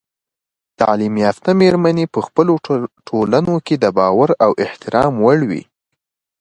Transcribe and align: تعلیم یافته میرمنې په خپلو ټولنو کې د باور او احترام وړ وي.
تعلیم 0.79 1.15
یافته 1.25 1.49
میرمنې 1.61 2.05
په 2.13 2.19
خپلو 2.27 2.53
ټولنو 3.09 3.55
کې 3.65 3.75
د 3.77 3.85
باور 3.97 4.29
او 4.45 4.51
احترام 4.65 5.13
وړ 5.23 5.39
وي. 5.49 5.63